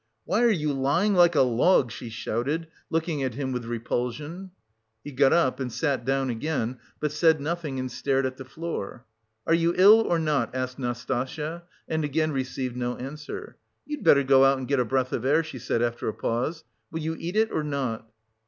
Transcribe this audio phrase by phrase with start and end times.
[0.25, 4.49] "Why are you lying like a log?" she shouted, looking at him with repulsion.
[5.03, 9.05] He got up, and sat down again, but said nothing and stared at the floor.
[9.45, 13.57] "Are you ill or not?" asked Nastasya and again received no answer.
[13.85, 16.63] "You'd better go out and get a breath of air," she said after a pause.
[16.91, 18.09] "Will you eat it or not?"